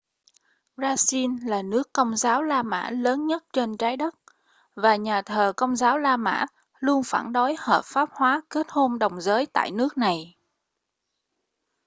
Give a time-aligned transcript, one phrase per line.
[0.77, 4.15] brazil là nước công giáo la mã lớn nhất trên trái đất
[4.75, 6.45] và nhà thờ công giáo la mã
[6.79, 10.35] luôn phản đối hợp pháp hóa kết hôn đồng giới tại nước này